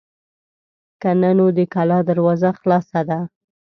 که 1.01 1.09
نه 1.21 1.31
نو 1.37 1.47
د 1.57 1.59
کلا 1.73 1.99
دروازه 2.09 2.49
خلاصه 2.59 2.99
ده. 3.09 3.19